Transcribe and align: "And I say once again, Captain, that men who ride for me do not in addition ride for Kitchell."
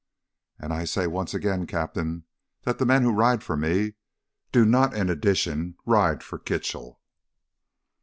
"And 0.57 0.73
I 0.73 0.83
say 0.85 1.05
once 1.05 1.35
again, 1.35 1.67
Captain, 1.67 2.23
that 2.63 2.81
men 2.81 3.03
who 3.03 3.11
ride 3.13 3.43
for 3.43 3.55
me 3.55 3.93
do 4.51 4.65
not 4.65 4.95
in 4.95 5.11
addition 5.11 5.77
ride 5.85 6.23
for 6.23 6.39
Kitchell." 6.39 6.99